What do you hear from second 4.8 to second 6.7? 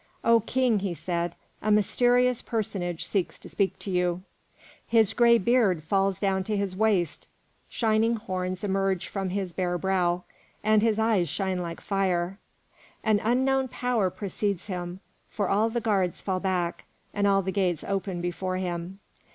His gray beard falls down to